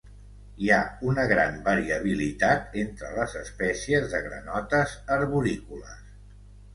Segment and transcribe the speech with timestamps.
[0.61, 0.77] Hi ha
[1.09, 6.01] una gran variabilitat entre les espècies de granotes arborícoles.